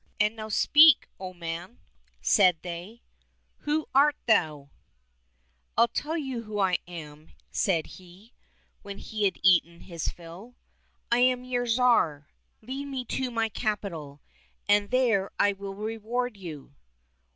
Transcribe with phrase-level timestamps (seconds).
[0.19, 1.77] "And now speak, O man!"
[2.23, 3.03] said they;''
[3.65, 4.71] who art thou?"—
[5.47, 8.33] *' I'll tell you who I am," said he,
[8.81, 10.55] when he had eaten his fill;
[11.11, 12.29] "I am your Tsar.
[12.63, 14.21] Lead me to my capital,
[14.67, 16.73] and there I will reward you